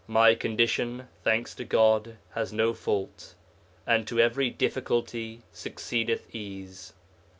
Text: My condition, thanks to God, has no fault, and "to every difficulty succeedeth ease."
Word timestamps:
My 0.07 0.33
condition, 0.33 1.09
thanks 1.23 1.53
to 1.53 1.63
God, 1.63 2.17
has 2.31 2.51
no 2.51 2.73
fault, 2.73 3.35
and 3.85 4.07
"to 4.07 4.19
every 4.19 4.49
difficulty 4.49 5.43
succeedeth 5.53 6.33
ease." 6.33 6.93